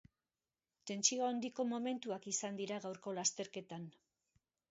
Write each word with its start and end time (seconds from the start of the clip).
Tentsio 0.91 1.27
handiko 1.33 1.65
momentuak 1.75 2.25
izan 2.33 2.57
dira 2.61 2.81
gaurko 2.87 3.15
lasterketan. 3.21 3.85